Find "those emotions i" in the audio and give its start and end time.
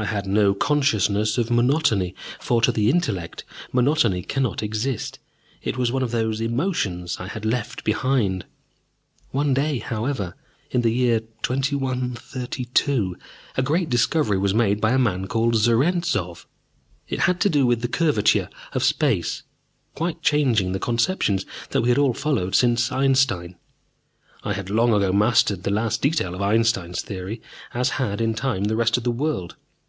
6.12-7.26